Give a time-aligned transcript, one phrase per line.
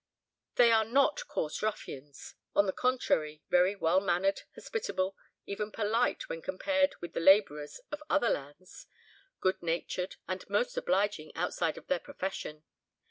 [0.55, 6.95] They are not coarse ruffians—on the contrary very well mannered, hospitable, even polite, when compared
[7.01, 8.87] with the labourers of other lands;
[9.41, 12.63] good natured, and most obliging, outside of their 'profession.